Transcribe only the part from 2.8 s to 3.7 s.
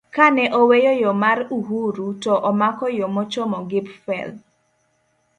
yo mochomo